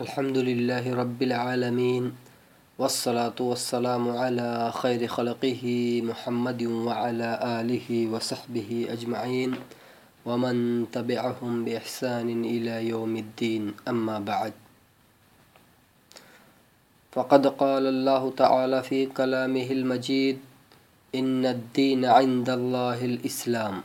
الحمد 0.00 0.38
لله 0.48 0.84
رب 0.96 1.20
العالمين 1.22 2.04
والصلاة 2.80 3.36
والسلام 3.36 4.04
على 4.16 4.72
خير 4.72 5.04
خلقه 5.06 5.64
محمد 6.04 6.62
وعلى 6.88 7.30
آله 7.60 7.88
وصحبه 8.08 8.86
أجمعين 8.96 9.50
ومن 10.24 10.86
تبعهم 10.92 11.52
بإحسان 11.64 12.28
إلى 12.44 12.88
يوم 12.88 13.12
الدين 13.16 13.74
أما 13.88 14.18
بعد. 14.24 14.52
فقد 17.12 17.46
قال 17.60 17.84
الله 17.86 18.22
تعالى 18.36 18.82
في 18.82 19.06
كلامه 19.06 19.68
المجيد 19.70 20.38
إن 21.14 21.44
الدين 21.46 22.04
عند 22.08 22.48
الله 22.48 23.04
الإسلام. 23.04 23.84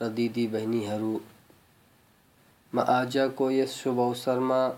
دیدی 0.00 0.46
بہنی 0.46 0.86
مج 2.72 3.18
کو 3.34 3.48
اس 3.48 3.70
شوب 3.70 4.00
اوسر 4.00 4.38
میں 4.38 4.70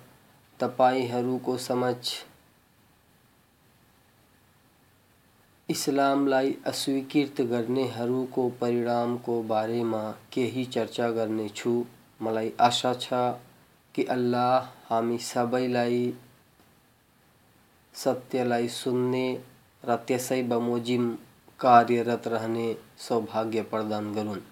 تبلام 0.58 1.38
اویکت 6.64 7.40
کرنے 7.50 7.88
کو 8.30 8.50
پرینام 8.58 9.18
کو 9.18 9.42
بارے 9.46 9.84
میں 9.84 10.12
کہیں 10.30 10.72
چرچا 10.72 11.12
کرنے 11.12 11.48
مطلب 12.20 12.44
آشا 12.58 12.94
چی 12.94 14.04
اللہ 14.08 14.66
سب 15.20 15.58
لائف 15.58 16.14
ستیہ 17.94 20.18
سب 20.18 20.48
بموزم 20.48 21.14
کاریہ 21.56 22.02
رہنے 22.02 22.74
سوباگ 22.98 23.56
پردان 23.70 24.14
کر 24.14 24.51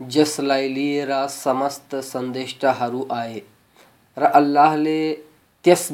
جس 0.00 0.40
لو 0.40 0.54
آئے۔ 3.08 3.40
رہ 4.16 4.76
نے 4.76 5.14
اس 5.64 5.92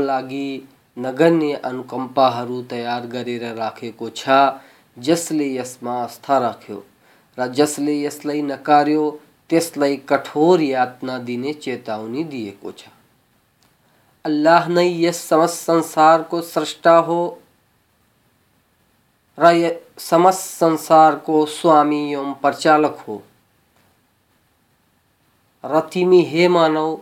لگی 0.00 0.60
نگنیہ 0.96 1.56
انوکمپا 1.62 2.44
تیار 2.68 3.00
کرس 3.12 5.32
نے 5.32 5.60
اس 5.60 5.82
میں 5.82 5.92
آست 5.92 6.30
رکھو 6.30 6.80
ر 7.38 7.46
جس 7.46 7.78
نے 7.78 8.06
اسلائی 8.06 8.42
نکارے 8.42 8.96
اس 9.50 9.76
لائق 9.76 10.08
کٹو 10.08 10.60
یاتنا 10.60 11.18
دینے 11.26 11.52
چیتاونی 11.52 12.24
دیکھ 12.24 12.64
نا 14.68 14.80
سمجھ 15.14 15.50
سنسار 15.50 16.20
کو 16.20 16.42
سرشا 16.42 17.00
ہو۔ 17.00 17.34
سم 19.98 20.28
سنسار 20.34 21.12
کو 21.12 21.46
سوامی 21.46 22.14
ایم 22.14 22.32
پریچالک 22.40 23.08
ہو۔ 23.08 23.18
ر 25.64 25.80
تیم 25.80 26.12
ہی 26.12 26.48
مانو 26.48 26.96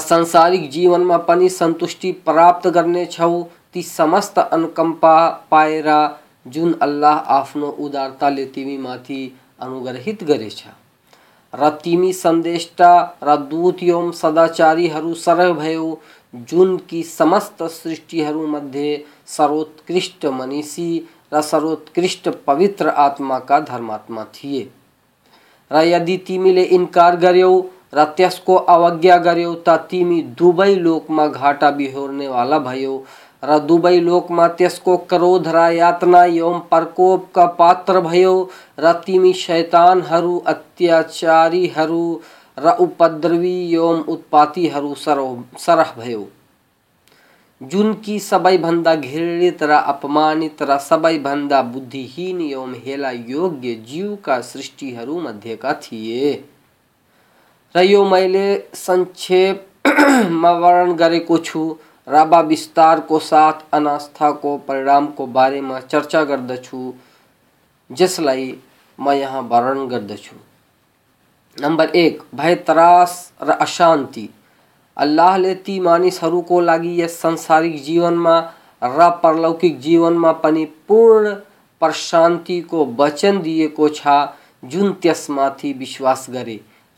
سرک 0.00 0.70
جیون 0.70 1.06
میں 1.06 1.48
سنتشی 1.48 2.12
پراپت 2.12 2.66
کرنے 2.74 3.04
تی 3.70 3.82
سمست 3.82 4.38
ان 4.50 4.92
پائے 5.48 5.82
جن 6.44 6.72
اللہ 6.80 7.22
آپ 7.26 7.48
ادارتا 7.54 8.30
نے 8.30 8.44
تم 8.44 8.86
انہیت 9.60 10.24
کرے 10.28 10.48
ردشا 11.52 13.04
روم 13.22 14.12
سداچاری 14.12 14.88
سرحد 15.16 15.84
جن 16.32 16.76
کی 16.78 17.02
سمست 17.02 17.62
سرشی 17.82 18.24
مدے 18.32 18.96
سروتک 19.26 20.26
منیشی 20.26 21.00
ر 21.32 21.40
سروتک 21.40 22.26
پویتر 22.44 22.88
آتم 22.94 23.32
کا 23.46 23.58
درم 23.58 23.92
تھے 24.32 24.64
یدی 25.70 26.16
تیم 26.18 26.46
ل 26.46 26.58
ر 27.96 28.04
تس 28.16 28.38
کو 28.46 28.58
اوجا 28.74 29.16
گرو 29.24 29.54
تیمی 29.88 30.20
دبئی 30.40 30.74
لوک 30.74 31.10
میں 31.16 31.28
گاٹا 31.34 31.70
بہورنے 31.70 32.28
والا 32.28 32.58
بھ 32.58 32.76
روپے 33.42 33.66
دبئی 33.68 34.00
لوک 34.00 34.30
میں 34.30 34.48
تس 34.58 34.78
کو 34.80 34.96
کرو 35.10 35.38
ریاتنا 35.46 36.24
پرکوپ 36.68 37.32
کا 37.32 37.46
پاترا 37.58 38.92
تیمی 39.04 39.32
شیتانچاری 39.32 41.68
سرحی 45.58 46.14
سب 48.20 48.48
گڑت 49.04 49.62
رپمانیت 49.62 50.62
ر 50.62 50.78
سب 50.78 51.06
بندہ 51.22 51.62
بین 51.72 52.40
یوم 52.40 52.74
ہلاگ 52.86 53.64
جیو 53.86 54.14
کا 54.22 54.42
سرشی 54.42 54.94
مدک 55.24 55.66
رو 57.74 58.04
میلے 58.04 58.58
سنکے 58.74 59.52
میں 60.30 60.52
وارن 60.54 60.96
کر 60.96 61.12
بار 62.06 62.98
کو 63.06 63.18
ساتھ 63.18 63.62
اناسا 63.72 64.30
کو 64.32 64.56
پرینام 64.66 65.06
کو 65.06 65.24
بارے 65.26 65.60
میں 65.60 65.80
چرچا 65.88 66.24
کردھ 66.24 66.52
جس 67.90 68.18
لرن 68.20 69.88
کردھ 69.88 70.12
نمبر 71.56 71.86
ایک 71.92 72.22
بے 72.32 72.54
تراس 72.66 73.16
رشانتی 73.40 74.26
اللہ 74.96 75.36
تی 75.64 75.78
مانیسر 75.80 76.40
کو 76.48 76.60
سنسارک 77.10 77.74
جیون 77.84 78.22
میں 78.22 78.40
رلوک 78.82 79.64
جیون 79.80 80.20
میں 80.20 80.64
پورن 80.86 81.32
پر 81.78 81.90
شانتی 81.92 82.60
کو 82.60 82.84
وچن 82.98 83.44
دیکھ 83.44 83.80
جنس 84.62 85.28
میری 85.30 85.74
بشواس 85.74 86.26
کرے 86.34 86.56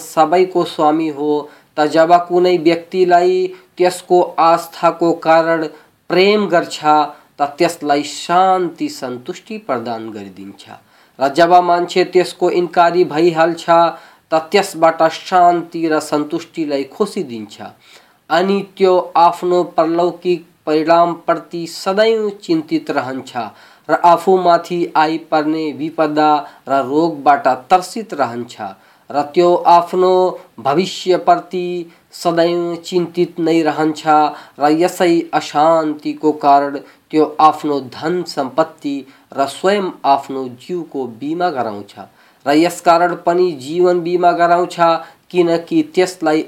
سب 0.00 0.34
کو 0.52 0.64
سوامی 0.74 1.10
ہو۔ 1.10 1.32
جب 1.92 2.12
کونس 2.28 4.02
کو 4.08 4.18
آستھا 4.50 4.90
کو 5.00 5.12
کارڑ 5.26 5.64
پریم 6.08 6.46
گر 6.52 6.64
چھا، 6.74 6.96
تا 7.36 7.46
تیس 7.58 7.82
لائی 7.82 8.02
شانتی 8.02 8.88
سنتشتی 9.00 9.58
پردان 9.66 10.12
کر 10.12 10.26
جب 11.34 11.50
مجھے 11.68 12.04
انکاری 12.60 13.04
بائی 13.10 13.34
حال 13.34 13.54
را 15.88 16.00
سنتشتی 16.10 16.64
لائی 16.70 16.84
خوشی 16.94 17.22
دین 17.30 17.44
چھا۔ 17.50 17.68
پرلک 19.74 20.26
پرینام 20.64 21.14
پرتی 21.14 21.66
سد 21.66 22.00
چنتی 22.40 22.78
رہنچ 22.88 23.36
ر 23.88 23.94
آپ 24.02 24.28
متینے 24.28 25.72
بدد 25.96 26.68
روگ 26.68 27.12
بٹ 27.22 27.48
ترست 27.68 28.14
رہن 28.14 28.42
روشیہ 30.58 31.16
پرتی 31.16 31.84
سدھ 32.12 32.40
چنتی 32.84 33.24
نہیں 33.38 33.64
رہن 33.64 33.90
ر 34.58 34.70
اسی 34.78 35.22
اشانتی 35.32 36.12
کو 36.12 36.32
کار 36.32 36.62
آپتی 37.38 39.02
رو 39.32 40.82
کو 40.84 41.06
باؤں 41.20 41.82
ر 42.46 42.48
اسکار 42.66 43.00
جیون 43.58 44.00
باؤش 44.00 44.80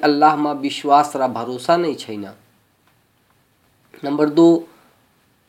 اللہ 0.02 0.34
میں 0.34 0.54
بشواس 0.54 1.16
روسا 1.16 1.76
نہیں 1.76 1.94
چمبر 4.02 4.26
دو 4.26 4.60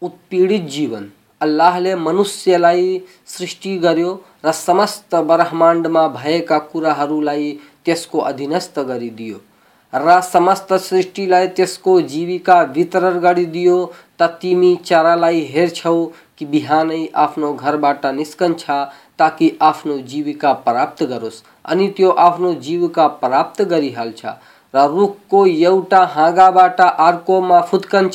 اتیڑت 0.01 0.69
جیون 0.69 1.07
اللہ 1.41 1.79
سر 3.25 3.45
رہ 5.37 5.53
میں 5.53 6.07
بھیک 6.07 6.51
کورس 6.71 8.05
کو 8.07 8.25
ادیست 8.25 8.79
کر 8.87 9.01
سمست 10.21 10.73
سرشی 10.81 11.25
جیوکا 12.07 12.63
وتر 12.75 13.19
کر 13.19 13.39
تم 14.41 14.63
چارا 14.83 15.15
ہوں 17.37 17.57
گھر 17.59 17.77
نکن 18.11 18.57
چاکی 18.57 19.49
آپ 19.59 19.87
جیوکا 20.05 20.53
پراپت 20.53 20.99
کروس 20.99 21.43
این 21.69 21.91
تو 21.97 22.11
آپ 22.17 22.37
جیوکا 22.59 23.07
پراپت 23.07 23.61
کر 23.69 24.25
روخ 24.73 25.11
کو 25.27 25.47
یہاں 25.47 26.87
آر 26.97 27.13
کو 27.25 27.41
میں 27.41 27.61
فتکن 27.69 28.07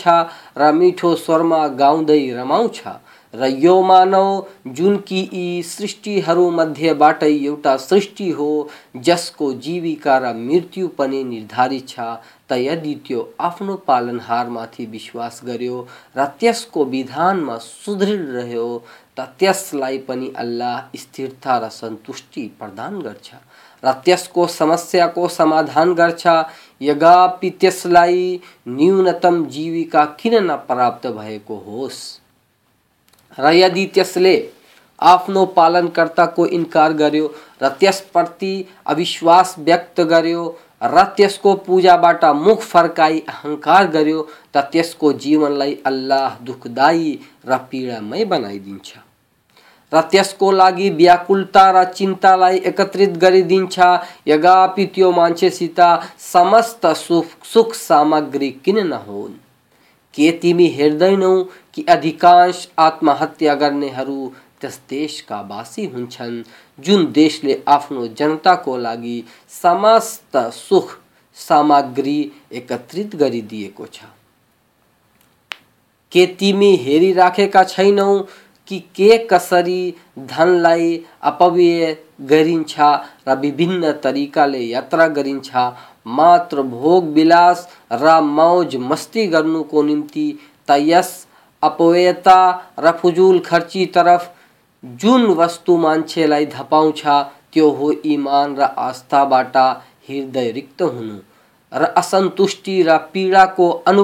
ریٹو 0.56 1.16
سور 1.16 1.40
میں 1.40 1.66
گاؤں 1.78 2.04
رمش 2.38 2.86
ر 3.34 3.46
یو 3.58 3.82
منو 3.82 4.40
جن 4.64 4.96
کی 4.98 5.62
سرشی 5.64 6.20
مدے 6.52 6.92
بڑے 6.94 7.26
ایٹا 7.26 7.76
سرشی 7.78 8.32
ہو 8.32 8.50
جس 8.94 9.30
کو 9.30 9.52
جیوکا 9.52 10.18
رتنیت 10.20 10.78
ت 12.48 12.52
توں 13.08 13.76
پالہارشواس 13.86 15.46
گڑھ 15.46 15.62
رہو 18.34 18.78
تسلائی 19.14 19.98
اللہ 20.34 20.80
استرتا 20.92 21.60
ر 21.60 21.70
سنتشی 21.70 22.48
پردان 22.58 23.02
کر 23.02 23.34
سادان 25.28 25.94
کرچ 25.94 26.26
یدنتم 26.80 29.44
جیوکا 29.48 30.04
کن 30.18 30.46
نہ 30.46 30.52
پراپت 30.66 31.06
بھائی 31.06 31.38
ہوسل 31.48 32.22
آپ 34.98 35.26
پالنکرتا 35.54 36.26
کو 36.26 36.44
اکار 36.44 36.90
گرو 36.90 37.28
رتی 37.62 38.62
اویشاس 38.84 39.54
بکت 39.58 40.00
گیو 40.10 40.52
رس 40.84 41.38
کو 41.38 41.54
پوجا 41.56 41.96
بٹ 41.96 42.24
مرک 42.36 43.00
اہنکار 43.00 43.84
گیو 43.92 44.22
تک 44.50 45.04
جیون 45.20 45.60
اہ 45.62 46.34
دکھدائی 46.48 47.16
پیڑام 47.70 48.12
بنا 48.28 48.50
دن 48.64 48.78
بیاکلتا 50.90 51.72
ر 51.72 51.84
چنتا 51.94 52.34
ایکترت 52.46 53.20
کریپ 53.20 54.98
مجھے 55.16 55.50
ست 55.50 56.86
سکھ 57.54 57.76
سامگری 57.76 58.50
کن 58.64 58.88
نہ 58.90 58.94
ہو 59.06 59.26
تم 60.40 60.60
ہوں 61.22 61.44
کہ 61.72 61.82
ادھکاش 61.86 62.66
آتمتیاں 62.76 63.56
دی 64.64 65.06
کای 65.26 66.42
جن 66.78 67.12
کے 67.12 67.28
جنتا 68.16 68.54
کو 68.54 68.78
ایکترت 72.50 73.18
کرپن 73.18 74.24
تریقل 84.02 84.54
یاترا 84.54 85.08
کرس 85.08 87.66
روز 87.90 88.74
مستی 88.74 89.26
کر 89.26 89.42
فضول 93.02 93.42
خرچی 93.42 93.86
جن 94.84 95.24
وست 95.38 95.68
ہو 95.68 95.90
آس 98.76 99.02
ہرد 100.08 100.36
رکت 100.56 100.82
ہو 100.82 101.86
اسنت 101.96 102.40
ر 102.86 102.96
پیڑا 103.12 103.44
کو 103.56 103.66
اُن 103.86 103.98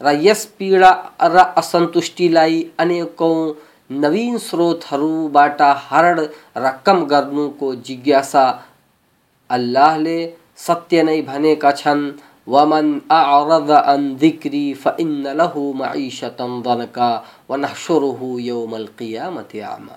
ر 0.00 0.14
اس 0.22 0.46
پیڑا 0.56 0.90
رسنت 1.28 1.96
نوین 3.90 4.38
سروتر 4.38 5.00
ہرڑ 5.90 6.20
رقم 6.56 7.06
کرنا 7.08 7.48
کو 7.58 7.74
جاسا 7.84 8.50
اللہ 9.50 9.96
ستیہ 10.56 11.02
نا 11.02 11.12
بنے 11.26 11.54
کا 11.54 11.70
ومن 12.46 13.00
اعرض 13.10 13.70
عن 13.70 14.16
ذكري 14.16 14.74
فان 14.74 15.26
له 15.26 15.72
معيشه 15.72 16.38
ضنكا 16.66 17.22
ونحشره 17.48 18.20
يوم 18.40 18.74
القيامه 18.74 19.52
اعما 19.62 19.96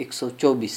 124 0.00 0.76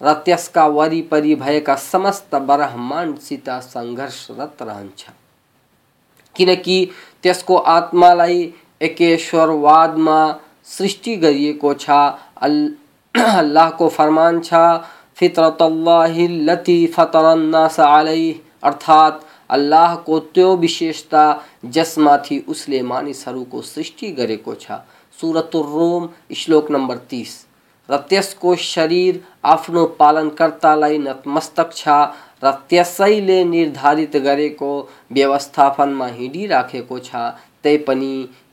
ر 0.00 0.14
تس 0.14 0.48
کا 0.48 0.66
ویپری 0.66 1.34
بست 1.34 2.34
برہم 2.34 2.94
سیتا 3.20 3.60
سنگرشرت 3.60 4.62
رہنچ 4.62 5.04
کیس 7.22 7.42
کو 7.42 7.62
آتم 7.62 8.04
ایکدم 8.78 10.10
سلاح 11.78 13.70
کو 13.70 13.88
فرمتی 13.88 16.86
ارات 18.62 19.12
اللہ 19.48 19.96
کوشیتا 20.04 21.34
جسم 21.62 22.10
اس 22.46 22.68
لیے 22.68 22.82
مانیسر 22.82 23.32
کو 23.48 23.62
سرشی 23.62 24.12
کرم 24.12 25.94
شلوک 26.34 26.70
نمبر 26.70 26.98
تیس 26.98 27.44
رس 27.88 28.34
کو 28.34 28.54
شریر 28.56 29.14
آپ 29.42 29.66
پالنکرتا 29.96 30.74
نتمستک 30.74 31.88
رسائیت 32.42 34.16
کر 34.24 34.40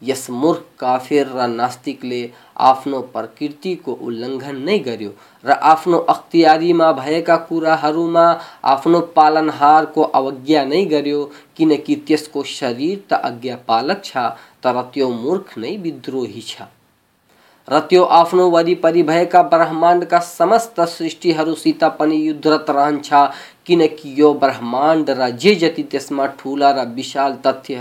ہنس 0.02 0.30
مکھ 0.30 0.62
کافیر 0.78 1.26
ر 1.28 1.48
ناستک 1.48 2.06
نے 2.06 2.28
آپ 2.56 2.84
پرکتی 3.12 3.76
کو 3.76 3.96
النگن 4.02 4.56
نہیں 4.62 4.84
گیو 4.86 5.12
ر 5.44 5.52
آپ 5.62 5.90
اختیاری 6.08 6.74
میں 6.74 6.92
بہتر 6.94 7.98
میں 8.08 8.34
آپ 8.62 8.84
پالنار 9.14 9.84
کو 9.84 10.10
اوجا 10.14 10.64
نہیں 10.64 10.90
گیو 10.90 11.26
کس 12.08 12.28
کو 12.28 12.44
شریر 12.44 12.98
تو 13.08 13.16
آج 13.24 13.48
پالک 13.66 14.18
تر 14.62 14.76
مورکھ 14.98 15.58
نہیںدروہی 15.60 16.42
چ 16.42 16.62
رو 17.68 18.04
آ 18.06 18.24
ویپری 18.32 19.04
برہمانڈ 19.04 20.04
کا 20.10 20.20
سمست 20.20 20.80
سرشٹی 20.88 21.32
ستنی 21.58 22.16
یت 22.28 22.48
رہی 22.70 24.22
برہماڈ 24.34 25.10
ر 25.10 25.30
جی 25.40 25.54
جتی 25.56 25.84
میں 26.12 26.28
ٹولہ 26.38 26.66
رشال 26.98 27.34
تت 27.42 27.72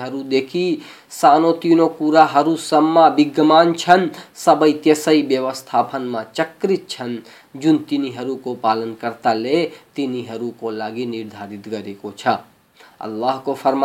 سانو 1.11 1.53
تینوں 1.53 1.89
کو 1.89 2.13
سما 2.59 3.09
چبی 3.95 5.23
ویوست 5.29 5.77
پالن 8.61 8.95
کرتا 9.01 9.35
نے 9.35 9.67
تین 9.95 10.23
کو 10.57 10.71
لگ 10.71 10.99
ندارت 11.09 11.69
کر 11.71 13.53
فرم 13.55 13.85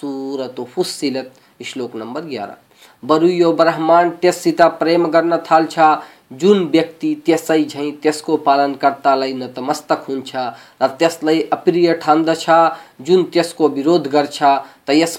سورت 0.00 0.60
فلت 0.74 1.62
شلوک 1.64 1.94
نمبر 1.96 2.22
گیارہ۔ 2.30 2.54
بر 3.06 3.22
یہ 3.22 3.52
برہماڈ 3.58 4.26
ستھ 4.34 4.62
پر 4.78 4.88
تھال 5.44 5.64
جنتی 6.40 7.14
پالنکرتا 8.44 9.14
نتمستک 9.14 10.08
ہو 10.08 10.14
تسلائی 10.98 11.42
اپن 11.50 13.24
تس 13.32 13.52
کو 13.54 13.68
برو 13.68 13.98
گرچ 14.12 14.42
تو 14.84 14.92
اس 14.92 15.18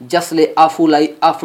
جس 0.00 0.32
نے 0.32 0.46
آپ 0.56 0.80
لائف 0.80 1.44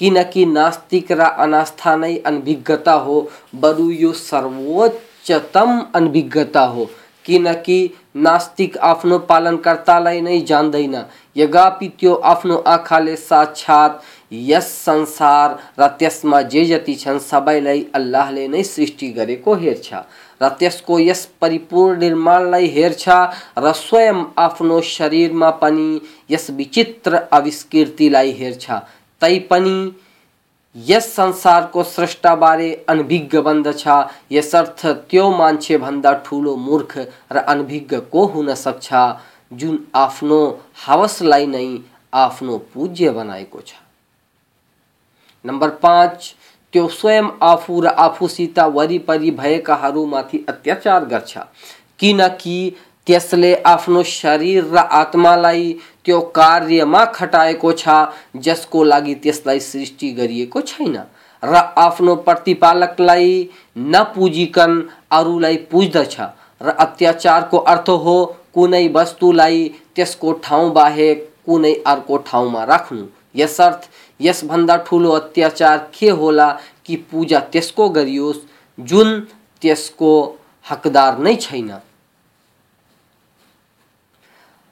کاسک 0.00 1.12
ر 1.12 1.20
ہو 2.96 3.20
بر 3.60 3.78
یہ 3.90 4.12
سروچتم 4.12 5.78
انجتا 5.94 6.68
ہوا 6.68 6.86
آپ 8.80 9.02
پالکرتا 9.26 9.98
جانے 10.46 11.00
یدو 11.36 12.14
آ 12.22 12.34
سات 13.18 13.90
اس 14.30 14.64
سنسار 14.84 15.80
رس 15.80 16.24
میں 16.24 16.42
جی 16.42 16.64
جتی 16.64 16.94
سب 17.20 17.50
اللہ 17.92 18.62
سرشی 18.64 19.16
گرے 19.16 19.36
ہوں 19.46 21.08
اس 21.10 21.26
پریپور 21.38 21.94
نمائر 21.96 22.74
ہر 22.76 22.92
روز 23.56 25.00
میں 25.32 25.50
اس 26.28 26.50
وچتر 26.58 27.16
آوشکلائی 27.30 28.32
ہ 28.68 28.78
تینسار 29.20 31.62
کو 31.62 31.82
سٹا 31.82 32.34
بارے 32.34 32.76
انبی 32.86 33.28
بند 33.44 33.66
استھ 34.30 34.86
تنچے 35.08 35.78
بندہ 35.78 36.12
ٹولہ 36.24 36.56
مورکھ 36.56 36.98
رنبی 37.30 37.86
کو 38.10 38.26
ہون 38.26 38.54
سکتا 38.54 39.14
جن 39.50 39.76
آپ 39.92 40.24
ہوس 40.88 41.22
لائن 41.22 41.76
پوجیہ 42.72 43.10
بنا 43.10 43.36
نمبر 45.44 45.68
پانچ 45.68 46.34
تو 46.74 47.08
آپ 47.96 48.30
سیتا 48.30 48.66
ویپری 48.66 49.30
بھر 49.30 49.94
میری 49.94 50.44
اتیاچار 50.48 51.02
کرسل 51.98 53.54
آپ 53.64 53.90
شریر 54.06 54.64
ر 54.64 54.76
آتما 54.90 55.36
کٹا 56.04 58.00
جس 58.34 58.66
کو 58.66 58.84
لگی 58.84 59.32
سرشی 59.32 60.14
کر 60.14 60.96
آپ 61.74 61.98
پرکل 62.24 63.10
نپوجیکن 63.76 64.80
اردو 65.10 65.38
پوجد 65.70 65.96
ر 66.60 66.70
اتیاچار 66.78 67.42
کو 67.42 67.64
ارد 67.66 67.88
ہو 67.88 68.24
کنین 68.26 68.96
وست 68.96 69.24
کو 70.18 70.32
ٹاؤں 70.32 70.70
باہر 70.70 71.14
کون 71.44 71.64
ارکوں 71.84 72.18
اس 74.18 74.44
بندہ 74.44 74.76
ٹولہ 74.90 75.08
اتیاچار 75.08 75.78
کے 75.90 76.10
ہوا 76.10 76.54
کہ 76.82 76.96
پوجا 77.10 77.38
تس 77.50 77.72
کو 77.72 77.88
کریوس 77.88 78.36
جنس 78.78 79.90
کوئی 79.90 81.36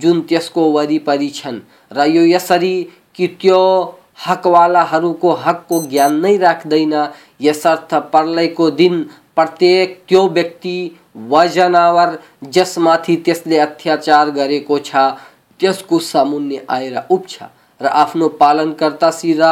جنس 0.00 0.50
کو 0.50 0.82
ہق 5.46 5.68
کو 5.68 5.82
جان 5.90 6.22
نہیں 6.22 6.38
رکھا 6.38 7.06
اسلائی 7.40 8.48
کو 8.48 8.70
دن 8.70 9.02
پرتناور 9.34 12.08
جس 12.42 12.78
میری 12.78 13.16
اس 13.26 13.46
نے 13.46 13.60
اتیاچار 13.60 14.26
کرس 15.60 15.82
کو 15.82 15.98
سامنے 15.98 16.56
آئے 16.68 16.90
اب 17.10 17.28
چوال 17.28 19.46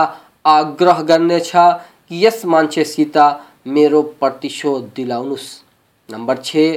آگرہ 0.45 1.41
چی 1.41 2.27
اس 2.27 2.45
مجھے 2.45 2.85
ست 2.85 3.19
میرا 3.67 3.97
پرتیشو 4.19 4.81
دلاؤنس 4.97 5.65
نمبر 6.11 6.37
چھ 6.37 6.77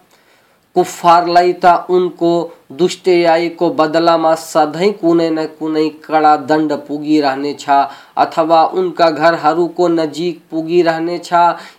کفارلائی 0.75 1.53
تا 1.53 1.75
ان 1.89 2.09
کو 2.09 2.47
دش 2.69 2.97
کو 3.57 3.69
بدلہ 3.69 4.17
میں 4.17 5.47
کون 5.59 5.77
کڑا 6.01 6.35
دنڈ 6.49 6.73
پوگ 6.87 7.05
رہنے 7.07 7.53
اتوا 8.15 8.69
ان 8.71 8.91
کا 8.91 9.09
گھر 9.09 9.33
کو 9.75 9.87
نزیک 9.87 10.49
پوگ 10.49 10.71
رہنے 10.87 11.17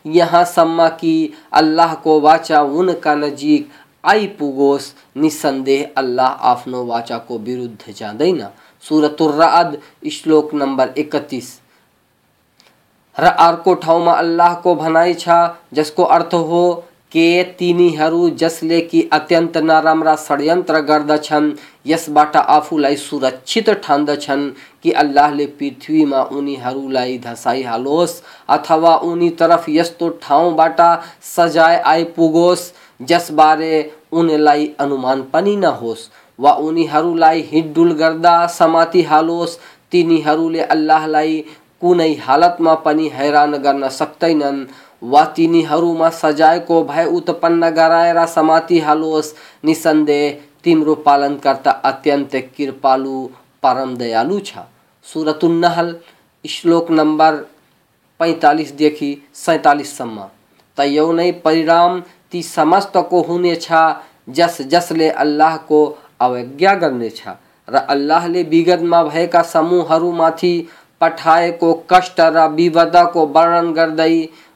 یہاں 0.04 0.44
سما 0.54 0.88
کہ 0.88 1.28
اللہ 1.50 1.94
کو 2.02 2.20
واچا 2.20 2.60
ان 2.60 2.88
کا 3.00 3.14
نزیک 3.14 3.68
آئی 4.02 4.26
پوگوس 4.38 4.92
نسند 5.16 5.68
اللہ 5.94 6.36
آپ 6.38 6.68
واچا 6.68 7.18
کو 7.18 7.38
بروجھ 7.38 7.90
جا 7.96 8.12
سورتر 8.88 10.54
نمبر 10.54 10.90
اکتیس۔ 10.96 11.58
روز 13.18 14.40
کو 14.62 14.74
بنا 14.74 15.12
چاہ 15.12 15.46
کو 15.96 16.12
ارد 16.12 16.32
ہو 16.32 16.80
تین 17.14 17.88
جس 18.36 18.62
نے 18.62 18.80
اتنت 19.10 19.56
نرمرا 19.56 20.12
ڑسٹ 20.12 22.36
سرکشت 23.00 23.70
ٹھاندن 23.82 24.48
کی 24.82 24.94
اللہ 24.94 25.40
پی 25.58 26.04
میں 26.04 26.22
این 26.32 27.16
دسائیوس 27.24 28.20
اتوا 28.48 28.94
اینترف 29.02 29.68
یو 29.68 30.08
ٹاؤں 30.20 30.58
سجا 31.36 31.66
آئی 31.84 32.04
پوسارے 32.14 33.82
انمان 34.12 35.22
نوس 35.60 36.08
ویڈ 36.38 37.78
سمتی 38.50 39.02
تین 39.90 40.16
حالت 42.26 42.60
میں 42.60 43.88
سکتے 43.90 44.32
و 45.02 45.24
تینیار 45.34 46.10
سجا 46.12 46.52
بے 46.88 47.02
اتپ 47.04 47.46
سمتیس 48.34 49.32
نسندے 49.64 50.22
تیمرو 50.64 50.94
پال 51.04 51.22
کرتا 51.42 51.70
اتنت 51.84 52.36
کرم 53.62 53.94
دیا 53.94 54.22
سورت 55.06 55.44
شلوک 56.44 56.90
نمبر 56.90 57.42
پینتالیس 58.20 58.78
دیکھ 58.78 59.02
سینتالیسم 59.34 60.20
تین 60.78 61.30
پرین 61.42 62.00
تی 62.30 62.42
سمست 62.42 62.96
کو 63.10 63.24
ہونے 63.28 63.54
جس 64.28 64.60
جس 64.70 64.90
نے 64.92 65.08
الاح 65.22 65.56
کو 65.66 65.80
اوجا 66.18 66.74
کرنے 66.74 67.08
ریگت 68.50 68.82
میں 68.82 69.02
بھیک 69.04 69.36
سمو 69.52 69.82
رکھا 71.00 71.38
کش 71.88 72.10
رد 72.18 72.96
کو 73.12 73.26
ورن 73.34 73.72
کرد 73.74 74.00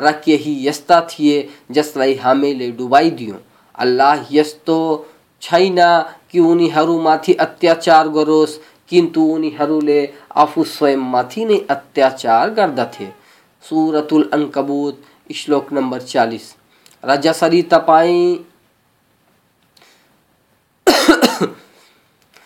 رکھے 0.00 0.36
ہی، 0.36 0.66
یستا 0.66 1.00
تھیے، 1.00 1.46
جس 1.68 1.86
جسلائی 1.86 2.16
ہمیں 2.24 2.54
لے 2.54 2.70
ڈوبائی 2.70 3.10
دیوں۔ 3.10 3.38
اللہ 3.74 4.32
یستو 4.32 5.04
چھائینا 5.40 6.02
کہ 6.28 6.38
انہی 6.38 6.72
ہرو 6.72 7.00
ماتھی 7.00 7.34
اتیاچار 7.38 8.06
گروس 8.06 8.58
کین 8.86 9.06
تو 9.06 9.34
انہی 9.34 9.50
ہرو 9.58 9.80
لے 9.80 10.06
آفو 10.28 10.64
سویم 10.64 11.04
ماتھی 11.04 11.44
نے 11.44 11.58
اتیاچار 11.68 12.48
گردہ 12.56 12.86
تھے۔ 12.92 13.06
سورة 13.68 14.06
الانکبوت، 14.10 14.96
اشلوک 15.30 15.72
نمبر 15.72 15.98
چالیس۔ 15.98 16.54
رجا 17.04 17.32
سری 17.32 17.62
تپائیں۔ 17.62 18.50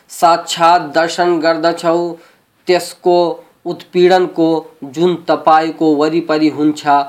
ساچھات 0.09 0.95
درشن 0.95 1.43
گردہ 1.43 1.71
چھو، 1.79 2.15
تیس 2.65 2.95
کو 2.95 3.41
اتپیڑن 3.65 4.27
کو، 4.27 4.65
جن 4.83 5.17
تپائی 5.17 5.73
کو 5.73 5.97
وری 5.97 6.21
پری 6.21 6.51
ہنچھا 6.51 7.09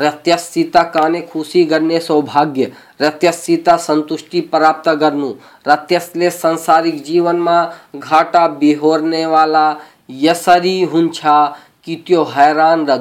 رتس 0.00 0.42
سیت 0.42 0.76
کھانے 0.92 1.20
خوشی 1.32 1.70
گرنے 1.70 2.00
سواگیہ 2.00 2.66
رت 3.02 3.24
سیت 3.34 3.68
سنتشٹی 3.80 4.40
پراپت 4.40 4.88
کرنا 5.00 5.28
رسل 5.66 6.30
سنسارک 6.30 6.94
جیو 7.04 7.32
میں 7.32 7.62
گاٹا 8.10 8.46
بہورنے 8.46 9.26
والا 9.26 9.74
اسری 10.08 10.84
ہو 10.84 11.00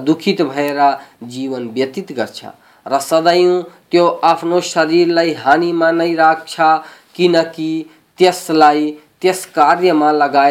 دکھ 0.07 0.29
جیوت 1.21 2.11
کرتا 2.15 2.49
ر 2.85 2.99
سدیں 3.01 3.61
تو 3.89 4.19
آپ 4.21 4.45
شریر 4.63 5.17
ہانی 5.45 5.71
میں 5.73 5.91
نہیں 5.91 6.15
رکھش 6.15 6.59
کس 8.17 8.49
لائس 8.49 9.47
میں 9.93 10.13
لگا 10.13 10.49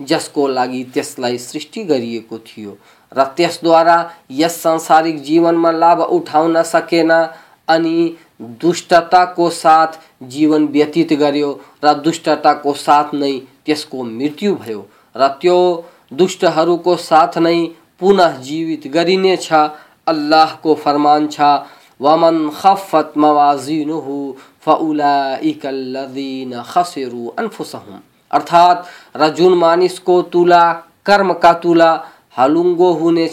جس 0.00 0.28
کو 0.28 0.48
لگائی 0.48 1.38
سی 1.38 2.66
ر 3.12 3.24
تس 3.24 3.64
داسارک 3.64 5.16
جیون 5.22 5.62
میں 5.62 5.72
لب 5.72 6.02
اٹھا 6.08 6.64
سکے 6.64 7.02
این 7.68 8.08
دھ 8.38 8.96
جیوت 10.20 11.10
گیو 11.10 11.54
ر 11.82 11.94
دشتا 11.94 12.54
کو 12.54 12.74
ساتھ 12.74 13.14
نئی 13.14 13.40
اس 13.66 13.84
کو 13.84 14.04
مرت 14.04 14.44
بو 15.14 15.80
رو 16.64 16.76
کو 16.76 16.96
ساتھ 16.96 17.38
نو 17.38 17.66
پن 17.98 18.18
جیوت 18.40 18.86
گری 18.94 19.16
اللہ 20.06 20.54
کو 20.60 20.74
فرم 20.74 21.08
چفت 21.30 23.16
موازن 23.16 23.90
ارات 28.30 28.78
منیس 29.40 30.00
کو 30.00 30.22
ترم 31.04 31.32
کا 31.32 31.52
ت 31.52 31.66
ہلوگو 32.38 32.92
ہونے 32.98 33.26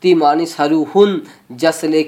تی 0.00 0.14
مانیسر 0.14 0.72
ہون 0.94 1.18
جس 1.60 1.82
لی 1.84 2.02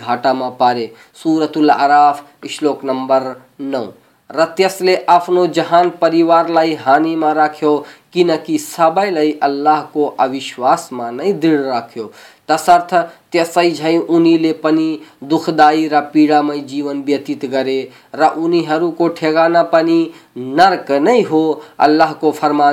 گاٹا 0.00 0.32
میں 0.32 0.50
پارے 0.58 0.86
سورت 1.22 1.56
الراف 1.56 2.22
شلوک 2.48 2.84
نمبر 2.84 3.32
نو 3.62 3.84
رسل 4.30 4.94
آپ 5.06 5.26
جہان 5.54 5.88
پریوار 5.98 6.44
ہانی 6.86 7.14
میں 7.16 7.32
رکھو 7.34 7.76
کسی 8.14 8.56
سب 8.60 8.98
لہ 9.42 9.80
کو 9.92 10.14
اویش 10.18 10.58
میں 10.92 11.10
نئی 11.12 11.32
دھڑ 11.34 11.58
رکھو 11.66 12.06
تثر 12.46 12.80
ان 14.08 14.78
دکھدائی 15.30 15.88
پیڑام 16.12 16.52
جیون 16.66 17.02
ویت 17.06 17.44
کرے 17.52 17.80
راست 18.14 19.74
نرک 20.36 20.90
نئی 21.00 21.24
ہو 21.30 22.30
فرما 22.32 22.72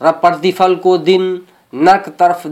ر 0.00 0.12
پرفل 0.12 0.74
دن 1.06 1.34
نرکترف 1.72 2.46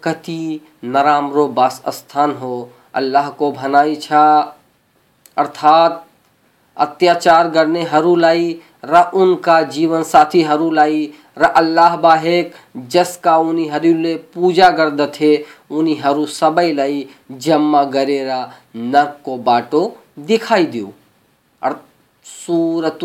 دتی 0.00 0.58
نرمر 0.84 1.46
بس 1.54 1.80
استھان 1.84 2.32
ہونا 2.40 3.82
چار 4.00 4.40
ر 8.84 8.94
ان 9.12 9.36
کا 9.36 9.60
جیو 9.72 10.04
ساتھی 10.04 10.44
راہ 11.36 11.96
جس 12.90 13.16
کا 13.16 13.36
ان 13.36 13.64
پوجا 14.32 14.70
گدھے 14.70 15.42
ان 15.70 15.86
سب 16.30 16.60
لمع 16.60 17.84
کرے 17.92 18.30
نرک 18.74 19.28
باٹو 19.44 19.88
دکھائی 20.28 20.66
دوں 20.66 20.90
سور 22.26 22.90
ت 22.90 23.04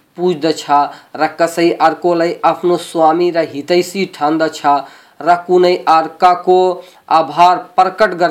کس 1.37 1.59
ارکی 1.79 3.31
رتھی 3.31 4.05
ٹھاند 4.13 4.41
ر 5.19 6.33
کو 6.43 6.81
آبار 7.07 7.57
پرکٹ 7.75 8.19
گا 8.19 8.27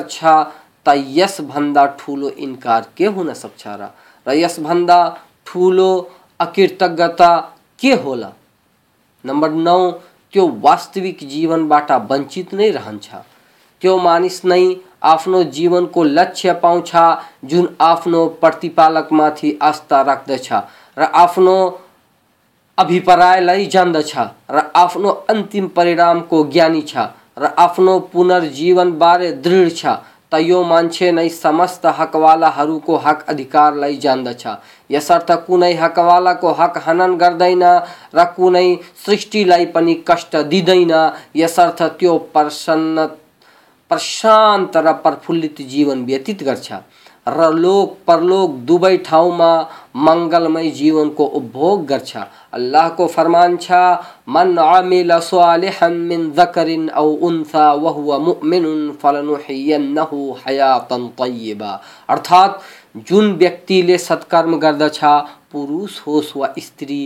اس 0.85 1.39
بندہ 1.39 1.85
ٹھو 1.97 2.29
انار 2.35 2.81
کے 2.95 3.07
ہونا 3.07 3.33
سکتا 3.33 3.87
ٹولہ 5.43 6.01
اکرتتا 6.39 7.41
کی 7.77 7.93
ہوا 7.93 8.29
جیونٹ 11.21 11.71
ونچت 12.09 12.53
نہیں 12.53 12.71
رہن 12.71 12.97
مانیس 14.03 14.45
نئی 14.45 14.75
آپ 15.01 15.21
جیون 15.51 15.85
کو 15.85 16.03
لکش 16.03 16.45
جن 17.41 17.65
آپ 17.79 18.03
پرکی 18.39 19.57
آست 19.59 19.93
رکھد 19.93 20.31
آپ 20.97 21.39
ابلائی 22.77 23.65
جنم 23.65 25.67
پرینام 25.73 26.21
کو 26.29 26.45
جانی 26.53 26.81
پنجیوارے 28.11 29.31
دھڑ 29.43 29.67
چی 29.69 31.29
سمست 31.31 31.85
حق 31.99 32.15
والا 32.15 32.49
حق 33.05 33.23
ادار 33.27 33.73
جاد 34.01 34.27
اسکوالا 34.89 36.33
کو 36.33 36.53
ہق 36.59 36.77
ہنن 36.87 37.17
کردی 37.17 37.55
کش 40.05 40.25
دسارتھ 40.31 41.81
تو 41.99 43.97
شانت 43.99 44.77
رفلت 44.77 45.57
جیون 45.69 46.03
ویت 46.07 46.29
کر 46.45 46.55
رلوک 47.27 47.93
پرلوک 48.05 48.51
دبئی 48.67 48.97
ٹھاؤما 49.05 49.51
میں 50.53 50.63
جیون 50.75 51.09
کو 51.15 51.25
اپبھوگ 51.37 51.83
گرچھا۔ 51.89 52.23
اللہ 52.57 52.87
کو 52.95 53.07
فرمان 53.07 53.57
چھا، 53.61 53.95
من 54.27 54.57
عمل 54.59 55.11
صالحا 55.23 55.87
من 55.87 56.29
ذکر 56.37 56.69
او 57.01 57.07
انثى 57.27 57.67
وهو 57.81 58.19
مؤمن 58.19 58.65
فلنحيينه 59.01 60.37
حیاتا 60.45 60.97
طیبا 61.17 61.75
ارتھات، 62.15 62.57
جن 63.09 63.31
ویکتی 63.39 63.81
لے 63.81 63.97
ستکرم 63.97 64.57
گردچھا 64.59 65.13
پروش 65.51 65.99
ہوس 66.07 66.35
وا 66.35 66.47
استری 66.55 67.05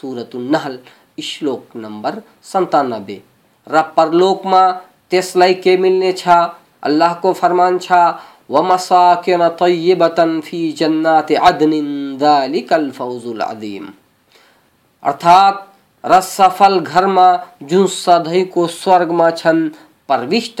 سورت 0.00 0.34
النحل 0.34 0.76
اشلوک 1.18 1.76
نمبر 1.76 2.18
سنتانبے 2.42 3.18
رب 3.66 3.94
پرلوکما 3.94 4.62
تیسلائی 5.08 5.54
کے 5.54 5.76
ملنے 5.76 6.12
چھا، 6.12 6.46
اللہ 6.88 7.14
کو 7.20 7.32
فرمان 7.32 7.78
چھا 7.80 8.02
ومساکن 8.48 9.42
طیبتن 9.58 10.40
فی 10.40 10.60
جنات 10.72 11.32
عدن 11.42 11.72
ذالک 12.20 12.72
الفوز 12.72 13.26
العظیم 13.26 13.86
ارثات 15.02 16.06
رس 16.06 16.24
سفل 16.24 16.78
گھرما 16.86 17.28
جن 17.60 17.86
سدھئی 17.86 18.44
کو 18.44 18.66
سورگ 18.66 19.10
ما 19.18 19.30
چھن، 19.30 19.68
پروشٹ 20.06 20.60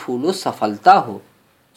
ٹھولو 0.00 0.32
سفلتا 0.32 0.98
ہو۔ 1.06 1.18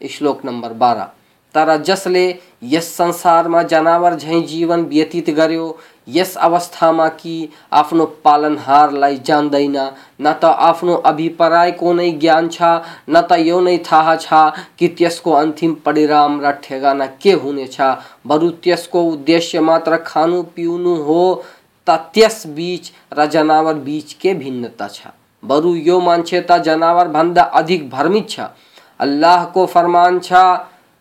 اشلوک 0.00 0.44
نمبر 0.44 0.70
بارہ۔ 0.82 1.06
تر 1.54 1.76
جس 1.84 2.06
نے 2.06 2.32
اس 2.70 2.84
سنسار 2.96 3.44
میں 3.44 3.62
جناور 3.62 4.12
جھن 4.12 4.42
جیوت 4.42 5.28
گرو 5.36 5.72
اس 6.14 6.36
میں 6.92 7.08
کسی 7.16 8.04
پالنار 8.22 8.88
جند 9.24 9.54
نا 10.20 10.32
آپ 10.42 10.84
ابھیرا 11.04 11.68
کوئی 11.70 12.10
جان 12.18 12.50
چون 12.50 13.76
تھا 13.84 14.16
کہ 14.76 14.88
ٹھیکانا 16.62 17.06
کے 17.18 17.34
ہونے 17.34 17.66
بر 18.24 18.42
تس 18.62 18.88
کو 18.88 19.08
ادشیہ 19.12 19.60
من 19.60 20.42
پی 20.54 20.66
ہوس 20.66 22.46
بچ 22.46 22.90
ر 23.12 23.26
جانور 23.26 23.74
بھچ 23.84 24.14
کے 24.14 24.34
بھنتا 24.34 24.86
بر 25.42 25.64
یہ 25.76 25.98
مجھے 26.02 26.40
جانور 26.64 27.06
بندہ 27.06 27.44
ادک 27.52 27.82
برمی 27.90 28.20
اہ 29.00 29.44
کو 29.52 29.66
فرم 29.66 29.96
چ 30.18 30.32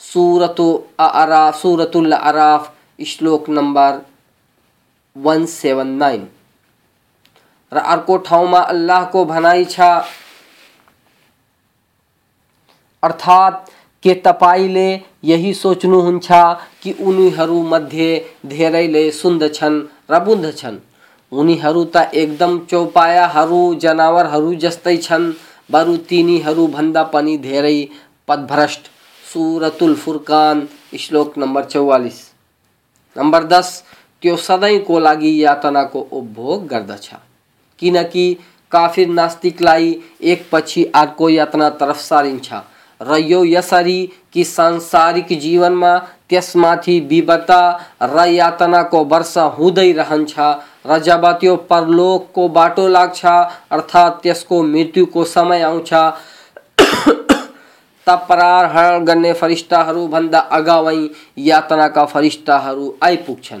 سورت 0.00 0.60
اراف 0.98 1.62
سورت 1.62 1.96
العراف 1.96 2.70
اشلوک 2.98 3.48
نمبر 3.48 3.98
ون 5.16 5.46
سیون 5.46 5.88
نائن 5.98 6.24
رار 7.72 7.98
کو 7.98 8.16
ٹھاؤما 8.16 8.58
اللہ 8.58 9.04
کو 9.12 9.24
بنا 9.24 9.64
چرات 9.64 10.02
کے 14.02 14.14
تی 14.24 15.52
سوچن 15.54 16.18
کہ 16.80 16.92
انیل 16.98 19.10
سن 19.12 19.38
ردن 20.10 20.44
ان 21.32 21.48
ایک 22.12 22.40
دم 22.40 22.58
چوپایا 22.70 23.46
جانور 23.80 24.54
جس 24.54 24.78
بر 25.70 25.88
تین 26.08 26.38
بندہ 26.72 27.04
پانی 27.12 27.36
بھرشت 28.36 28.93
سورت 29.34 29.82
الفرقان 29.82 30.66
شلوک 30.98 31.38
نمبر 31.38 31.62
چوالیس۔ 31.62 32.30
نمبر 33.16 33.42
دس 33.42 33.82
تو 34.20 34.36
سبھی 34.36 34.78
کو 34.78 34.98
لگی 34.98 35.40
یاتنا 35.40 35.84
کود 35.84 36.72
کفی 38.68 39.04
ناسک 39.04 39.62
لائک 39.62 40.54
آر 40.92 41.06
کو 41.16 41.30
ترف 41.78 42.00
ساری 42.00 42.38
رسری 43.00 44.06
کہ 44.30 44.44
سارک 44.44 45.28
جیون 45.28 45.80
میں 45.80 45.96
تسمتا 46.26 47.76
ر 48.00 48.26
یاتنا 48.26 48.82
کو 48.82 49.04
ورس 49.10 49.38
ہود 49.58 49.78
پر 51.68 51.86
لوگ 51.86 52.20
کو 52.32 52.48
بات 52.48 52.78
لگتا 52.78 53.48
ارات 53.70 54.26
اس 54.26 54.44
کو 54.44 54.62
مرتب 54.62 55.12
کو 55.12 55.24
سمے 55.24 55.62
آؤ 55.62 55.78
تپرار 58.06 58.64
ہر 58.74 58.98
گنے 59.08 59.32
فرشتہ 59.40 59.74
ہرو 59.86 60.06
بھندا 60.06 60.38
اگاوئی 60.56 61.08
یاتنا 61.48 61.88
کا 61.88 62.04
فرشتہ 62.12 62.60
ہرو 62.64 62.90
آئی 63.00 63.16
پوچھن 63.26 63.60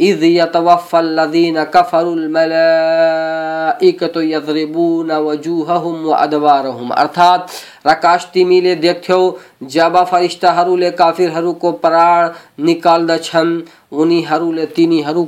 اذ 0.00 0.22
يتوفى 0.22 0.98
الذين 0.98 1.62
كفروا 1.62 2.16
الملائكة 2.16 4.22
يضربون 4.22 5.12
وجوههم 5.12 6.06
وادوارهم 6.06 6.92
ارثات 7.02 7.40
رکاشتی 7.86 8.44
میلے 8.50 8.74
دیکھو 8.84 9.20
جب 9.74 9.92
فرشتہ 10.10 10.46
ہرو 10.58 10.76
لے 10.82 10.90
کافر 11.00 11.28
ہرو 11.34 11.52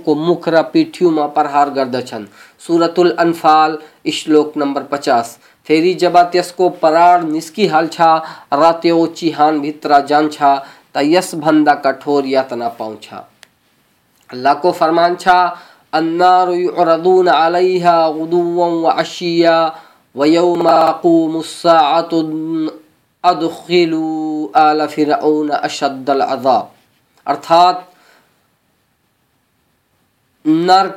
کو 0.04 0.14
مکر 0.28 0.54
پیٹو 0.72 1.11
میں 1.11 1.28
پرہار 1.35 1.66
چھن 2.00 2.24
سورة 2.66 2.96
الانفال 3.04 3.76
اشلوک 4.04 4.56
نمبر 4.62 4.82
پچاس. 4.90 5.37
فیری 5.66 5.92
جب 6.04 6.14
تیس 6.32 6.52
کو 6.52 6.68
پرار 6.80 7.18
نسکی 7.24 7.68
حال 7.68 7.87
ر 8.52 8.72
چیحان 9.16 9.61
بھی 9.61 9.72
بھندہ 9.82 10.58
تس 10.92 11.35
بندہ 11.35 11.74
تنا 12.48 12.68
پاؤں 12.68 12.96
چھا. 13.02 13.20
اللہ 14.33 14.55
کو 14.62 14.73
فرمان 14.73 15.16
چھا، 15.16 15.55
النار 15.92 16.49
یعرضون 16.49 17.29
علیہا 17.29 18.09
غدوا 18.09 18.66
وعشيا 18.66 19.68
ويوم 20.14 20.68
قوم 21.01 21.37
الساعت 21.37 22.14
ادخلوا 23.23 24.49
آل 24.55 24.81
فرعون 24.95 25.51
اشد 25.62 26.09
العذاب۔ 26.09 26.64
ارتھات 27.27 27.75
نرک 30.45 30.97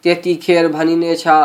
تیتی 0.00 0.34
کھیر 0.34 0.68
بھنینے 0.68 1.16
چھا 1.16 1.44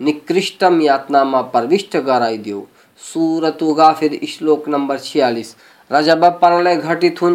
نکشم 0.00 0.80
یاتنا 0.80 1.22
میں 1.24 1.42
پروشٹ 1.52 1.96
کرائی 2.06 2.38
دوں 2.38 2.62
سورتھر 3.00 4.12
شلوک 4.28 4.68
نمبر 4.68 4.96
چھیالس 4.98 5.54
رج 5.90 6.10
بال 6.10 6.66
گٹ 6.84 7.22
ہو 7.22 7.28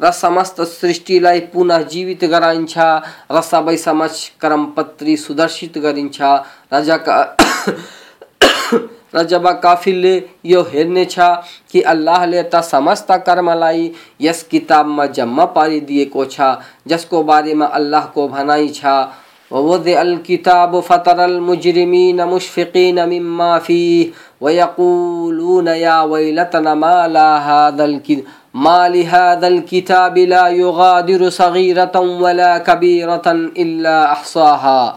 سرشی 0.00 1.18
پنجیوت 1.52 2.24
کرائم 4.38 4.64
پتری 4.70 5.16
سدرشت 5.16 5.78
کرفیل 9.62 10.18
کہ 11.72 11.82
سمست 12.62 13.10
کرم 13.26 13.50
لائ 13.50 13.88
کتاب 14.50 14.86
میں 14.88 15.06
جمع 15.06 15.44
پاردیک 15.44 16.16
جس 16.86 17.04
کو 17.04 17.22
بارے 17.22 17.54
میں 17.54 17.66
الاح 17.70 18.06
کو 18.06 18.28
بنا 18.28 18.56
چ 18.74 18.84
ووضع 19.50 20.02
الكتاب 20.02 20.80
فترى 20.80 21.24
المجرمين 21.24 22.26
مشفقين 22.26 23.08
مما 23.08 23.58
فيه 23.58 24.10
ويقولون 24.40 25.66
يا 25.66 26.02
ويلتنا 26.02 26.74
ما 26.74 27.08
لا 27.08 27.38
هذا 27.38 27.84
الكتاب 27.84 28.24
ما 28.54 28.88
لهذا 28.88 29.46
الكتاب 29.46 30.18
لا 30.18 30.48
يغادر 30.48 31.28
صغيرة 31.28 31.96
ولا 31.96 32.58
كبيرة 32.58 33.22
إلا 33.56 34.12
أحصاها. 34.12 34.96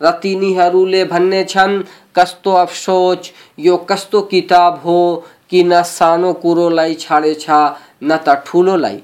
رتینی 0.00 0.56
ہرولے 0.58 1.04
بھنے 1.12 1.42
چھن 1.52 1.80
کستو 2.16 2.56
افسوچ 2.56 3.30
یو 3.66 3.76
کستو 3.88 4.20
کتاب 4.30 4.74
ہو 4.84 5.00
کی 5.50 5.62
نہ 5.70 5.82
سانو 5.86 6.32
کرو 6.42 6.68
لائی 6.78 6.94
چھاڑے 7.04 7.34
چھا 7.44 7.60
نہ 8.08 8.14
تا 8.24 8.34
ٹھولو 8.46 8.76
لائی 8.76 8.98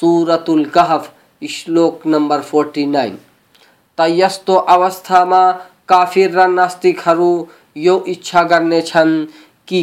سورت 0.00 0.50
القحف 0.50 1.08
اشلوک 1.42 2.06
نمبر 2.06 2.40
فورٹی 2.50 2.84
نائن 2.94 3.16
تا 3.98 4.04
اوستھا 4.74 5.24
ما 5.24 5.42
کافر 5.88 6.30
را 6.34 6.46
ناستک 6.58 7.06
حرو 7.06 7.32
یو 7.86 7.98
اچھا 8.12 8.42
گرنے 8.50 8.80
چھن 8.90 9.10
کی 9.68 9.82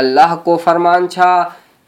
اللہ 0.00 0.34
کو 0.44 0.56
فرمان 0.64 1.08
چھا 1.10 1.32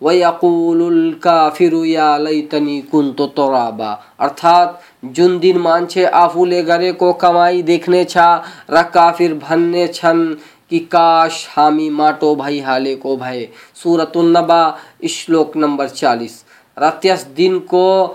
وَيَقُولُ 0.00 1.86
یا 1.86 2.18
لیتنی 2.18 2.80
کن 2.90 3.12
تو 3.12 3.26
ترابا۔ 3.26 3.94
ارتھات، 4.18 4.68
جن 5.02 5.42
دن 5.42 5.58
مانچے 5.58 6.06
آفولے 6.06 6.66
گرے 6.66 6.92
کو 6.92 7.12
کمائی 7.12 7.62
دیکھنے 7.62 8.04
چھا 8.04 8.40
را 8.68 8.82
کافر 8.82 9.34
بھننے 9.48 9.86
چھن 9.86 10.34
کی 10.68 10.78
کاش 10.78 11.48
حامی 11.56 11.90
ماٹو 11.90 12.34
بھائی 12.34 12.60
حالے 12.60 12.94
کو 12.94 13.16
بھائے۔ 13.16 13.46
سورة 13.74 14.12
النبا، 14.14 14.62
اشلوک 15.00 15.56
نمبر 15.56 15.86
چالیس۔ 15.86 16.44
رتیس 16.76 17.26
دن 17.36 17.58
کو 17.58 18.14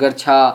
گر 0.00 0.10
چھا۔ 0.10 0.54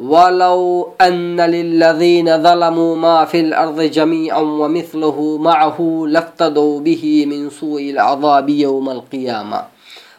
ولو 0.00 0.92
أن 1.00 1.40
للذين 1.40 2.42
ظلموا 2.42 2.96
ما 2.96 3.24
في 3.24 3.40
الأرض 3.40 3.80
جميعا 3.80 4.38
ومثله 4.38 5.38
معه 5.40 6.04
لافتدوا 6.08 6.80
به 6.80 7.26
من 7.26 7.50
سوء 7.50 7.90
العذاب 7.90 8.48
يوم 8.48 8.90
القيامة 8.90 9.62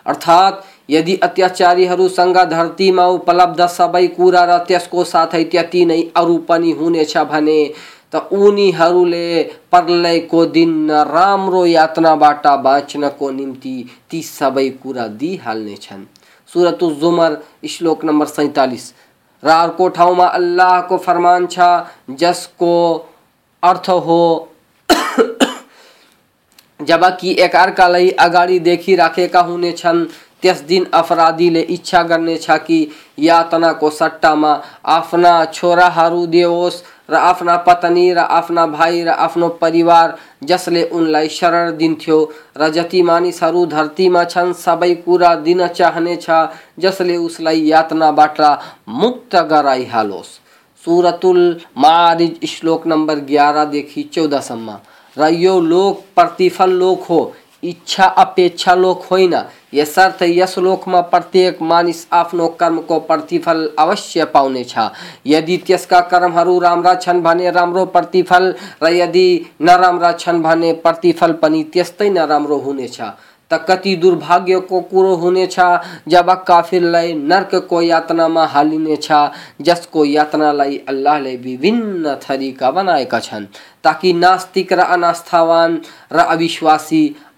أرثات 0.08 0.60
یعنی 0.90 1.16
اتیاچاری 1.22 1.88
سنگی 2.10 2.92
میں 2.92 3.04
اپلبدھ 3.04 3.62
سب 3.70 3.98
کورس 4.16 4.88
کو 4.90 5.04
ساتھ 5.04 5.36
ارپنی 6.16 6.74
ہونے 6.74 7.04
تین 9.72 10.06
کو 10.30 10.46
دن 10.46 10.70
نامر 10.88 11.66
یاتنا 11.68 12.16
بٹ 12.16 12.48
بچنا 12.64 13.10
کو 13.10 13.32
نمک 13.32 13.68
تی 14.10 14.22
سب 14.22 14.60
کور 14.82 14.96
سورت 16.54 16.84
شلوک 17.68 18.06
نمبر 18.06 18.26
سینتالیس 18.26 18.92
روک 19.44 19.96
ٹاؤں 19.96 20.16
میں 20.16 20.26
الاح 20.26 20.80
کو 20.82 20.98
فرم 20.98 21.28
جس 22.08 22.48
کو 22.48 22.74
ارتھ 23.64 23.90
ہو 23.90 24.46
جبکہ 26.80 27.42
ایکرک 27.42 27.80
دیکھی 28.60 28.98
رکھے 28.98 29.28
ہونے 29.40 29.72
اپردیل 30.92 31.56
ایچا 31.68 32.04
کرنے 32.04 32.36
کی 32.66 32.86
سٹا 33.94 34.34
میں 34.36 34.56
آپ 34.84 35.16
چوکا 35.52 36.22
دن 36.34 37.58
پتنی 37.66 38.14
رائی 38.16 39.04
ر 39.06 39.10
آپ 39.18 39.38
پریوار، 39.60 40.10
جس 40.42 40.68
نے 40.68 40.84
ان 40.92 41.10
لائک 41.12 41.32
شرح 41.32 41.70
د 41.80 42.62
جتی 42.74 43.02
منیتی 43.02 44.10
میں 44.10 44.24
چن 44.24 44.54
سب 44.54 44.84
دن 45.46 45.62
چاہنے 45.76 46.16
چسلی 46.16 47.16
استنا 47.16 48.12
بٹ 48.12 48.42
مت 48.88 49.36
کرائی 49.50 49.86
ہالوس 49.94 50.40
سورت 50.86 51.26
مری 51.76 52.46
شلوک 52.48 52.88
نمبر 52.88 53.20
گیارہ 53.28 53.66
دیکھ 53.66 54.00
چودہ 54.12 54.40
سماج 54.44 55.46
لوک، 55.64 56.16
پرتیفل 56.16 56.70
لوک 56.74 57.02
ہو۔ 57.10 57.30
ایچھا 57.64 58.06
اپک 58.16 58.68
ہوئیرتھ 59.12 60.58
لوک 60.60 60.88
میں 60.88 61.02
پرت 61.12 61.36
مانیس 61.62 62.06
آپ 62.10 62.32
کرم 62.60 62.80
کوتیفل 62.82 63.68
اوشی 63.76 64.24
پاؤنے 64.32 64.64
یدین 65.26 65.76
کرما 66.10 67.84
پرتیفل 67.94 68.52
ری 68.82 69.28
نام 69.60 70.00
چن 70.20 70.42
پرفل 70.84 71.32
نرمر 72.10 72.52
ہونے 72.66 72.88
تی 73.52 73.96
داگیہ 73.96 74.58
کو 74.68 74.80
کور 74.82 75.06
ہونے 75.20 75.46
جب 76.06 76.30
کافی 76.46 76.80
نرک 76.80 77.56
کو 77.68 77.82
یاتنا 77.82 78.28
میں 78.28 78.46
ہالنے 78.54 78.96
جس 79.60 79.88
کو 79.88 80.06
یاتنا 80.06 80.52
لائبریل 80.54 81.82
نے 82.04 82.52
کا 82.52 82.70
بنا 82.70 82.98
چن 83.20 83.46
تاکہ 83.82 84.14
ناسک 84.14 84.74
رناسوان 84.74 85.78
روشوسی 86.12 87.08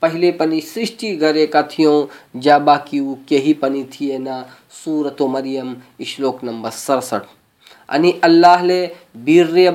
پہلے 0.00 0.30
سرشی 0.64 1.14
کرمبر 6.40 6.70
سڑسٹ 6.70 7.26
این 7.88 8.10
الاحل 8.22 8.66
نے 8.66 8.86
بیرے 9.24 9.68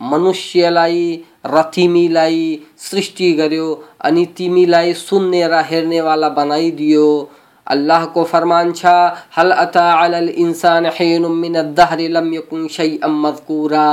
منشی 0.00 0.62
لائم 0.70 2.54
سرشی 2.76 3.36
گیو 3.38 3.74
این 4.04 4.24
تی 4.34 4.48
سر 5.08 5.60
ہنے 5.70 6.00
والا 6.00 6.28
بنا 6.28 6.56
د 6.78 6.80
اللہ 7.74 8.04
کو 8.12 8.24
فرمان 8.24 8.72
چھا 8.74 8.96
حل 9.38 9.52
اتا 9.52 9.84
علی 10.04 10.16
الانسان 10.16 10.86
حین 10.98 11.22
من 11.30 11.56
الدہر 11.56 11.98
لم 12.10 12.32
یکن 12.32 12.66
شیئا 12.70 13.06
مذکورا، 13.06 13.86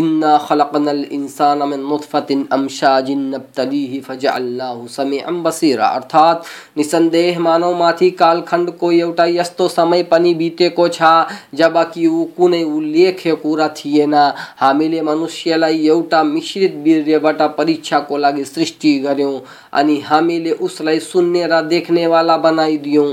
انا 0.00 0.36
خلقنا 0.46 0.90
الانسان 0.90 1.58
من 1.70 1.80
نطفت 1.92 2.32
امشاج 2.50 3.10
نبتلیہ 3.10 4.00
فجعلناہ 4.06 4.86
سمیعا 4.90 5.30
بصیرا. 5.42 5.86
ارتھات، 5.96 6.44
نسندیہ 6.76 7.38
مانو 7.38 7.72
ماتھی 7.74 8.10
کال 8.20 8.40
کھنڈ 8.46 8.70
کو 8.78 8.92
یوٹا 8.92 9.24
یستو 9.28 9.68
سمی 9.68 10.02
پنی 10.10 10.34
بیتے 10.34 10.68
کو 10.76 10.88
چھا، 10.88 11.12
جبا 11.52 11.84
کی 11.94 12.06
وکونے 12.06 12.62
الیکھے 12.62 13.34
کورا 13.42 13.66
تھیینا 13.76 14.30
حامل 14.60 15.00
منوشی 15.00 15.56
لائی 15.56 15.84
یوٹا 15.86 16.22
مشرت 16.22 16.76
بیر 16.84 17.18
بٹا 17.22 17.48
پریچھا 17.56 18.00
کو 18.08 18.16
لگے 18.18 18.44
سرشتی 18.44 19.02
گریوں، 19.04 19.38
انی 19.72 20.00
حامل 20.10 20.52
اس 20.58 20.80
لائی 20.80 21.00
سننے 21.00 21.46
را 21.46 21.60
دیکھنے 21.70 22.06
والا 22.06 22.36
بنائی 22.36 22.76
دیوں۔ 22.84 23.12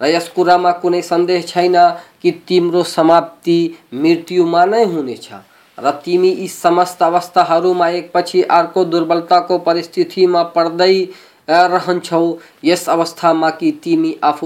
ر 0.00 0.04
اسک 0.16 0.38
میں 0.62 0.72
کون 0.80 1.00
سندہ 1.02 1.38
چی 1.46 2.30
تیمر 2.46 2.82
سمپتی 2.86 3.58
مرتمانے 3.92 4.82
ہونے 4.84 5.14
ر 5.78 5.90
تم 6.04 6.24
یہ 6.24 6.66
اوسر 7.00 7.64
میں 7.78 7.90
ایک 7.92 8.12
پچھلے 8.12 8.42
دربلتا 8.92 9.38
کو 9.40 9.58
پریستی 9.58 10.26
میں 10.26 10.44
پڑے 10.54 10.94
رہنچ 11.48 12.12
اس 12.64 12.88
اوتھ 12.88 13.24
میں 13.34 13.50
کہ 13.58 13.70
تم 13.82 14.04
آپ 14.20 14.44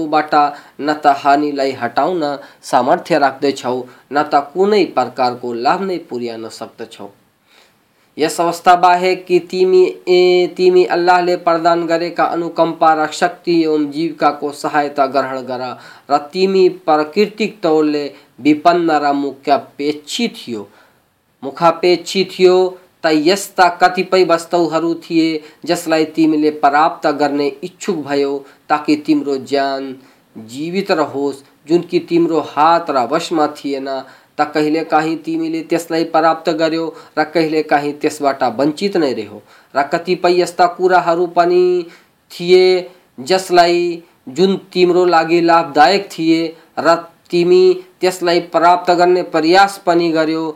نہیل 0.79 1.59
ہٹنا 1.83 2.35
سامرت 2.61 3.11
رکھد 3.23 3.45
ن 4.11 4.17
تنہیں 4.31 4.85
پرکار 4.95 5.31
کو 5.41 5.53
لب 5.55 5.81
نہیں 5.81 5.99
پکچھ 6.09 7.01
اسے 8.17 9.13
کی 9.27 9.39
تیمی 9.49 9.85
تم 10.57 10.77
اللہ 10.89 11.35
پردان 11.43 11.85
کر 11.87 12.03
شکتی 13.11 13.63
او 13.65 13.77
جی 13.93 14.07
کا 14.19 14.31
کو 14.31 14.51
سہایتا 14.51 15.05
گرہن 15.05 15.45
کر 15.47 15.61
تمتک 16.31 17.61
تورپن 17.61 18.89
ری 18.91 20.27
تھو 20.35 20.63
مخا 21.43 21.71
پی 21.71 22.23
تھو 22.25 22.57
تک 23.01 23.83
کتو 23.83 24.17
جس 25.63 25.87
لائن 25.87 26.05
تم 26.15 26.33
نے 26.41 26.51
پراپت 26.61 27.05
کرنے 27.19 27.49
انچھک 27.61 27.97
بھ 27.97 28.23
تاکہ 28.67 29.01
تمہارے 29.05 29.37
جان 29.47 29.93
جیوت 30.47 30.91
رہوس 30.91 31.43
جی 31.67 31.99
تمہارا 31.99 32.41
ہاتھ 32.55 32.91
روش 32.91 33.31
میں 33.31 33.47
تھے 33.55 33.79
تہلے 34.37 34.83
کام 34.89 36.03
پراپت 36.11 36.49
گیو 36.59 36.89
رس 37.17 38.21
بنچت 38.57 38.95
نہیں 38.95 39.15
رہو 39.15 39.39
ر 39.73 39.83
کتائی 39.91 40.39
یس 40.41 40.53
کار 40.57 41.11
جس 43.17 43.51
جن 44.37 44.55
تیمرہ 44.71 45.05
لبدایک 45.41 46.09
تھی 46.11 46.51
ریسلائی 48.03 48.41
پراپت 48.51 48.87
کرنے 48.97 49.23
پریاس 49.31 49.79
بھی 49.85 50.11
گو 50.13 50.51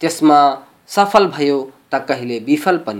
تمام 0.00 0.54
سفل 0.88 1.26
بھو 1.36 1.64
تہلے 1.90 2.38
بفل 2.46 2.78
پا 2.78 2.92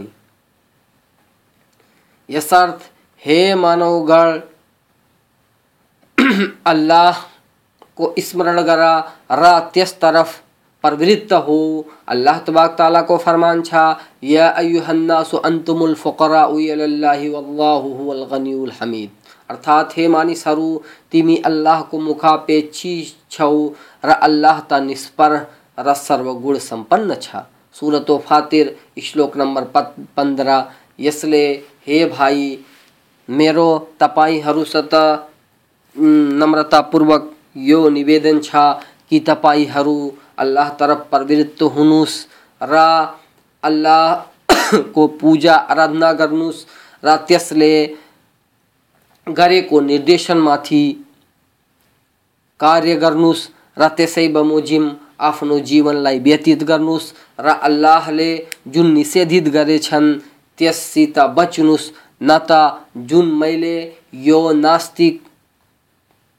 یاد 2.28 2.78
ہانو 3.22 3.92
گڑ 4.04 4.38
کو 7.94 8.12
اسمرن 8.16 8.66
کرا 8.66 9.00
رسطرف 9.30 10.40
پروتھ 10.80 11.32
ہو۔ 11.48 11.82
اللہ 12.06 12.38
تباک 12.44 12.76
کو 13.06 13.16
فرمان 13.16 13.64
چھا، 13.64 13.94
یا 14.22 14.48
ایوہ 14.48 14.88
الناس 14.88 15.34
انتم 15.42 15.82
الفقراء 15.82 16.48
یلاللہ 16.52 17.30
واللہ 17.30 17.82
هو 17.84 18.10
الغنی 18.10 18.52
الحمید۔ 18.52 19.10
الفقرا 19.48 19.48
ارتھاتے 19.48 20.08
مانی 20.08 20.34
سرو، 20.34 20.78
تیمی 21.10 21.36
اللہ 21.44 21.82
کو 21.90 22.00
مکا 22.00 22.36
پے 22.36 22.60
چی 22.60 23.04
چھو، 23.28 23.68
را 24.04 24.14
اللہ 24.20 24.60
تا 24.68 24.78
نسپر 24.78 25.36
را 25.84 25.94
سر 25.94 26.20
و 26.20 26.34
گڑ 26.34 26.58
سمپن 26.58 27.12
چھا۔ 27.20 27.42
سورة 27.72 28.04
و 28.08 28.18
فاتر، 28.18 28.66
اشلوک 28.96 29.36
نمبر 29.36 29.64
پندرہ، 30.14 30.62
یسلے، 30.98 31.60
ہے 31.88 32.06
بھائی، 32.16 32.56
میرو، 33.28 33.78
تپائی 33.98 34.40
تپ 34.72 34.94
نمرتا 35.96 36.80
پروک 36.82 37.33
یہ 37.54 37.88
نون 37.94 38.40
چی 38.42 39.20
تر 39.20 39.86
الاح 40.36 40.70
طرف 40.78 40.98
پر 41.10 41.24
ویریت 41.28 41.62
ہونس 41.74 42.26
روزا 42.60 44.14
آراجنا 45.70 46.12
کرسل 46.12 47.66
کردن 49.26 50.44
میری 50.44 50.94
کار 52.60 52.82
کرنا 53.00 53.30
رسائی 53.80 54.28
بموزم 54.28 54.88
آپ 55.18 55.44
جیون 55.64 56.06
ویتی 56.24 56.54
کرنا 56.68 56.96
رہ 57.38 58.10
لیت 58.10 59.52
کرے 59.52 59.78
تو 61.14 61.28
بچوںس 61.36 61.90
نت 62.20 62.52
میلے 63.40 63.76
یو 64.26 64.52
ناستک 64.52 65.33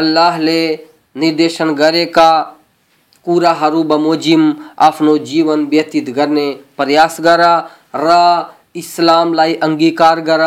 اللہشن 0.00 1.74
کرموزم 2.44 4.50
آپ 4.76 4.98
جیون 5.24 5.66
ویت 5.70 5.96
کرنے 6.16 6.54
پریاس 6.76 7.20
کرا 7.24 7.60
ر 7.94 8.08
اسلام 8.74 9.34
اگیار 9.60 10.18
کر 10.18 10.40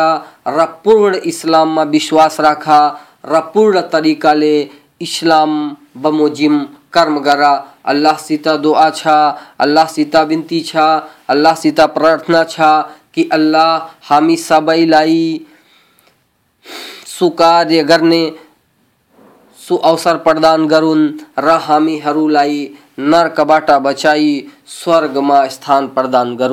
پور 0.82 1.12
اسلام 1.22 1.74
میں 1.74 1.84
بشواس 1.84 2.40
رکھ 2.40 2.68
ر 3.24 3.40
پور 3.52 3.74
تریقے 3.90 4.64
اسلام 4.98 5.74
بموزم 6.02 6.64
کرم 6.90 7.22
کر 7.22 7.40
دلہ 7.86 9.84
سیت 9.94 10.16
بنتی 10.16 10.60
چللا 10.60 11.54
سیت 11.54 11.80
پرارتھنا 11.94 12.44
چی 12.44 13.24
اللہ 13.30 13.78
حامی 14.10 14.36
سب 14.36 14.70
لائن 14.88 15.42
سوکاریہ 17.06 17.82
اوسر 19.76 20.16
پردان 20.16 20.68
کر 20.68 20.82
ہم 21.68 21.88
بچائی 23.82 24.46
سوگ 24.66 25.24
میں 25.24 25.36
اسان 25.36 25.88
پردان 25.88 26.36
کر 26.36 26.50